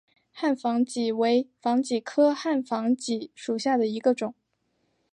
[0.31, 4.33] 汉防己为防己科汉防己属下的一个种。